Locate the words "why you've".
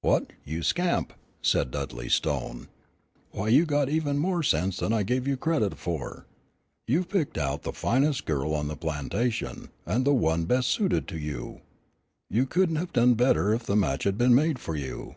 3.32-3.66